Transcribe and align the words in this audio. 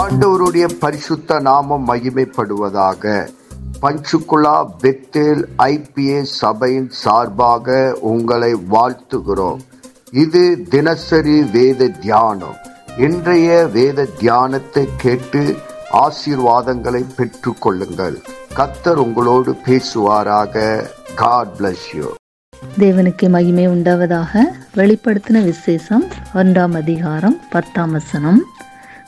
ஆண்டவருடைய 0.00 0.66
பரிசுத்த 0.80 1.40
நாமம் 1.40 1.86
மகிமைப்படுவதாக. 1.88 3.28
பஞ்சுகுலா 3.82 4.56
பெத்தேல் 4.82 5.42
ஐபிஏ 5.58 6.22
சபையின் 6.22 6.90
சார்பாக 6.90 7.98
உங்களை 8.00 8.54
வாழ்த்துகிறோம். 8.70 9.58
இது 10.10 10.62
தினசரி 10.68 11.42
வேத 11.42 11.88
தியானம். 11.88 12.56
இன்றைய 12.98 13.66
வேத 13.66 14.06
தியானத்தை 14.18 14.88
கேட்டு 14.96 15.56
ஆசீர்வாதங்களை 15.92 17.04
பெற்று 17.16 17.54
கொள்ளுங்கள். 17.58 18.18
கத்தர் 18.56 19.00
உங்களோடு 19.06 19.54
பேசுவாராக. 19.66 20.84
காட் 21.14 21.52
பிளஸ் 21.58 21.88
யூ 21.94 22.06
தேவனுக்கு 22.78 23.28
மகிமை 23.28 23.68
உண்டாவதாக. 23.68 24.40
வெளிப்படுத்தின 24.76 25.44
விசேஷம் 25.44 26.04
ஒன்றாம் 26.34 26.76
அதிகாரம் 26.76 27.38
பத்தாம் 27.50 27.92
வசனம். 27.92 28.40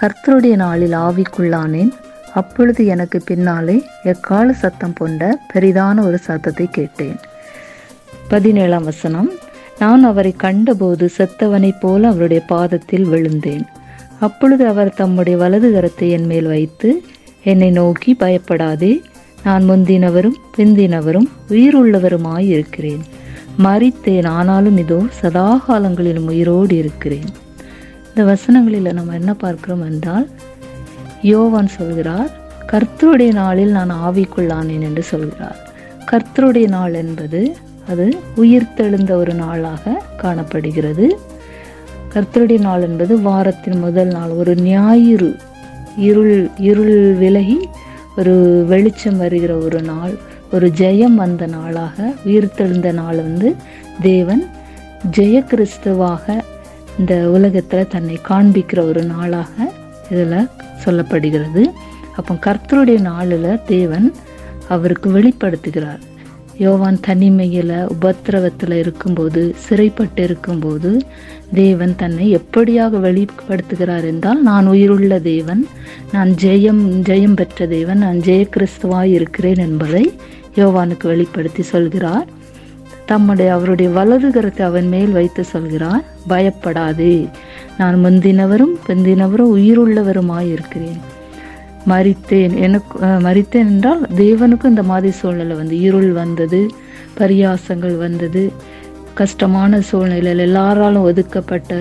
கர்த்தருடைய 0.00 0.54
நாளில் 0.56 0.96
ஆவிக்குள்ளானேன். 1.06 1.92
அப்பொழுது 2.34 2.86
எனக்கு 2.86 3.22
பின்னாலே 3.24 3.76
எக்கால 4.02 4.52
சத்தம் 4.52 4.92
கொண்ட 4.92 5.38
பெரிதான 5.52 6.06
ஒரு 6.06 6.18
சத்தத்தை 6.18 6.66
கேட்டேன். 6.70 7.16
பதினேழாம் 8.28 8.84
வசனம் 8.84 9.30
நான் 9.78 10.02
அவரை 10.04 10.34
கண்டபோது 10.36 11.08
செத்தவனைப் 11.18 11.80
போல 11.80 12.08
அவருடைய 12.08 12.42
பாதத்தில் 12.46 13.04
விழுந்தேன். 13.04 13.64
அப்பொழுது 14.20 14.66
அவர் 14.66 14.92
தம்முடைய 14.94 15.38
வலது 15.38 15.68
கரத்தை 15.70 16.08
என் 16.10 16.26
மேல் 16.26 16.46
வைத்து 16.46 16.90
என்னை 17.44 17.70
நோக்கி 17.70 18.14
பயப்படாதே 18.14 19.02
நான் 19.44 19.70
முந்தினவரும் 19.70 20.36
பிந்தினவரும் 20.56 21.28
உயிருள்ளவருமாய் 21.48 22.46
இருக்கிறேன். 22.48 23.02
மறித்தேன் 23.62 24.28
ஆனாலும் 24.28 24.76
இதோ 24.76 25.00
சதாகாலங்களிலும் 25.22 26.28
உயிரோடு 26.32 26.76
இருக்கிறேன். 26.76 27.30
இந்த 28.16 28.24
வசனங்களில் 28.32 28.92
நம்ம 28.92 29.14
என்ன 29.14 29.34
பார்க்கிறோம் 29.34 29.82
என்றால் 29.82 30.26
யோவான் 31.22 31.66
சொல்கிறார் 31.66 32.28
கர்த்தருடைய 32.72 33.32
நாளில் 33.32 33.70
நான் 33.70 33.90
ஆவிக்குள்ளானேன் 33.90 34.80
என்று 34.80 35.02
சொல்கிறார். 35.02 35.56
கர்த்தருடைய 36.10 36.68
நாள் 36.68 36.94
என்பது 36.94 37.40
அது 37.88 38.06
உயிர்த்தெழுந்த 38.36 39.10
ஒரு 39.12 39.34
நாளாக 39.34 40.02
காணப்படுகிறது. 40.16 41.08
கர்த்தருடைய 42.14 42.60
நாள் 42.60 42.82
என்பது 42.82 43.20
வாரத்தின் 43.20 43.78
முதல் 43.78 44.06
நாள் 44.06 44.30
ஒரு 44.30 44.54
ஞாயிறு 44.54 45.36
இருள் 45.96 46.50
இருள் 46.58 47.12
விலகி 47.14 47.60
ஒரு 48.16 48.64
வெளிச்சம் 48.68 49.16
வருகிற 49.16 49.56
ஒரு 49.56 49.82
நாள் 49.82 50.14
ஒரு 50.52 50.68
ஜெயம் 50.78 51.14
வந்த 51.14 51.46
நாளாக 51.46 52.12
உயிர்த்தெழுந்த 52.26 52.92
நாள் 52.92 53.16
வந்து 53.16 53.54
தேவன் 54.02 54.44
ஜெய 55.10 55.46
கிறிஸ்துவாக 55.46 56.42
இந்த 56.98 57.14
உலகத்தில் 57.30 57.90
தன்னை 57.94 58.18
காண்பிக்கிற 58.28 58.80
ஒரு 58.90 59.02
நாளாக 59.02 59.52
இதில் 60.10 60.50
சொல்லப்படுகிறது. 60.84 61.62
அப்போ 62.16 62.34
கர்த்தருடைய 62.46 63.00
நாளில் 63.00 63.62
தேவன் 63.66 64.12
அவருக்கு 64.68 65.08
வெளிப்படுத்துகிறார். 65.18 66.02
யோவான் 66.58 66.98
தனிமையில் 67.00 67.72
உபத்திரவத்தில் 67.94 68.72
இருக்கும்போது 68.72 69.54
சிறைப்பட்டு 69.54 70.22
இருக்கும்போது 70.22 70.90
தேவன் 71.54 71.94
தன்னை 71.96 72.26
எப்படியாக 72.36 73.00
வெளிப்படுத்துகிறார் 73.06 74.04
என்றால் 74.04 74.42
நான் 74.42 74.66
உயிருள்ள 74.66 75.18
தேவன் 75.18 75.66
நான் 76.12 76.30
ஜெயம் 76.44 76.84
ஜெயம் 77.10 77.34
பெற்ற 77.34 77.66
தேவன் 77.66 77.98
நான் 77.98 78.20
ஜெய 78.20 78.44
கிறிஸ்துவாய் 78.56 79.12
இருக்கிறேன் 79.18 79.56
என்பதை 79.56 80.04
யோவானுக்கு 80.56 81.06
வெளிப்படுத்தி 81.06 81.62
சொல்கிறார். 81.62 82.26
தம்முடைய 83.06 83.48
அவருடைய 83.54 83.88
வலது 83.96 84.28
கரத்தை 84.34 84.62
அவன் 84.62 84.88
மேல் 84.94 85.12
வைத்து 85.16 85.42
சொல்கிறார் 85.44 86.04
பயப்படாதே. 86.26 87.16
நான் 87.78 87.96
முந்தினவரும் 88.04 88.74
பிந்தினவரும் 88.86 89.52
உயிருள்ளவருமாய் 89.56 90.52
இருக்கிறேன் 90.52 91.00
மறித்தேன் 91.92 92.54
எனக்கு 92.66 92.94
மறித்தேன் 93.26 93.70
என்றால் 93.72 94.02
தேவனுக்கும் 94.16 94.72
இந்த 94.74 94.84
மாதிரி 94.90 95.10
சூழ்நிலை 95.18 95.56
வந்து 95.56 95.76
இருள் 95.80 96.12
வந்தது 96.12 96.60
பரியாசங்கள் 97.18 97.96
வந்தது 97.98 98.42
கஷ்டமான 99.20 99.80
சூழ்நிலையில் 99.88 100.44
எல்லாராலும் 100.46 101.06
ஒதுக்கப்பட்ட 101.10 101.72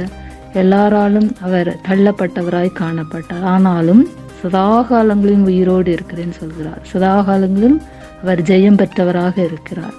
எல்லாராலும் 0.62 1.30
அவர் 1.42 1.70
தள்ளப்பட்டவராய் 1.88 2.78
காணப்பட்டார். 2.80 3.46
ஆனாலும் 3.54 4.04
சதாகாலங்களிலும் 4.42 5.48
உயிரோடு 5.52 5.90
இருக்கிறேன்னு 5.96 6.38
சொல்கிறார். 6.42 6.82
சதாகாலங்களிலும் 6.94 7.80
அவர் 8.24 8.42
ஜெயம் 8.42 8.80
பெற்றவராக 8.82 9.36
இருக்கிறார். 9.50 9.96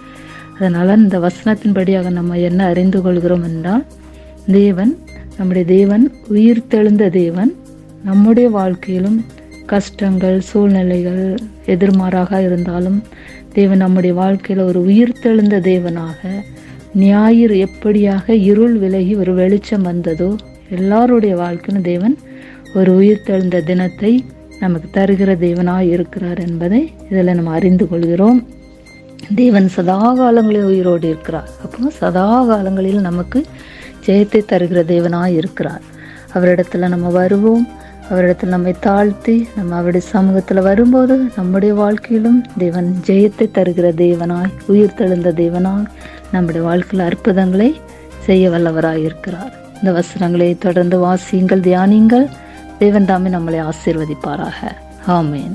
அதனால் 0.58 0.96
இந்த 0.96 1.18
வசனத்தின்படியாக 1.18 2.10
நம்ம 2.10 2.38
என்ன 2.38 2.66
அறிந்து 2.66 3.02
கொள்கிறோம் 3.02 3.42
என்றால் 3.42 3.84
தேவன் 4.52 4.92
நம்முடைய 5.36 5.64
தேவன் 5.66 6.04
உயிர் 6.28 6.68
தெழுந்த 6.68 7.08
தேவன் 7.10 7.52
நம்முடைய 8.02 8.50
வாழ்க்கையிலும் 8.50 9.18
கஷ்டங்கள் 9.66 10.40
சூழ்நிலைகள் 10.40 11.22
எதிர்மாறாக 11.66 12.40
இருந்தாலும் 12.42 13.02
தேவன் 13.52 13.78
நம்முடைய 13.78 14.14
வாழ்க்கையில் 14.14 14.64
ஒரு 14.64 14.80
உயிர் 14.82 15.20
தெழுந்த 15.22 15.58
தேவனாக 15.60 16.20
ஞாயிறு 16.94 17.66
எப்படியாக 17.66 18.28
இருள் 18.50 18.76
விலகி 18.78 19.14
ஒரு 19.16 19.34
வெளிச்சம் 19.34 19.82
வந்ததோ 19.82 20.30
எல்லாருடைய 20.70 21.36
வாழ்க்கையிலும் 21.36 21.82
தேவன் 21.82 22.16
ஒரு 22.74 22.94
உயிர் 22.94 23.26
தெழுந்த 23.26 23.60
தினத்தை 23.60 24.12
நமக்கு 24.60 24.88
தருகிற 25.00 25.30
தேவனாக 25.36 25.80
இருக்கிறார் 25.80 26.38
என்பதை 26.38 26.80
இதில் 27.10 27.34
நம்ம 27.34 27.50
அறிந்து 27.50 27.88
கொள்கிறோம். 27.88 28.38
தேவன் 29.34 29.68
சதா 29.68 30.14
காலங்களில் 30.14 30.64
உயிரோடு 30.64 31.08
இருக்கிறார். 31.08 31.48
அப்போ 31.62 31.90
சதா 31.90 32.44
காலங்களில் 32.44 33.00
நமக்கு 33.00 33.46
ஜெயத்தை 34.06 34.40
தருகிற 34.48 34.80
தேவனாக 34.92 35.26
இருக்கிறார். 35.26 35.80
அவரிடத்துல 36.34 36.88
நம்ம 36.88 37.08
வருவோம். 37.08 37.68
அவரிடத்தில் 38.10 38.48
நம்மை 38.48 38.74
தாழ்த்தி 38.80 39.48
நம்ம 39.56 39.74
அவருடைய 39.74 40.06
சமூகத்தில் 40.06 40.60
வரும்போது 40.60 41.28
நம்முடைய 41.36 41.74
வாழ்க்கையிலும் 41.74 42.44
தேவன் 42.58 42.96
ஜெயத்தை 43.06 43.46
தருகிற 43.54 43.92
தேவனாய் 43.92 44.50
உயிர் 44.66 44.96
தெழுந்த 44.96 45.32
தேவனாய் 45.32 45.86
நம்முடைய 46.32 46.66
வாழ்க்கையில் 46.66 47.06
அற்புதங்களை 47.06 47.80
செய்ய 48.18 48.50
வல்லவராய் 48.50 48.96
இருக்கிறார். 48.96 49.52
இந்த 49.74 49.92
வசனங்களை 49.92 50.58
தொடர்ந்து 50.58 50.98
வாசியுங்கள் 51.06 51.60
தியானியுங்கள். 51.60 52.28
தேவன் 52.78 53.04
தாமே 53.04 53.30
நம்மளை 53.30 53.68
ஆசீர்வதிப்பாராக. 53.70 54.60
ஆமேன். 55.06 55.54